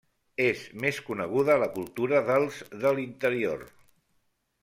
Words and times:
És 0.43 0.61
més 0.85 1.01
coneguda 1.09 1.57
la 1.65 1.67
cultura 1.75 2.23
dels 2.31 2.57
de 2.85 2.97
l'interior. 3.01 3.65